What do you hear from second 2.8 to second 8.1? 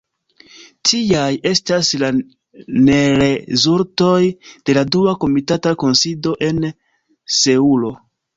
nerezultoj de la dua komitata kunsido en Seulo.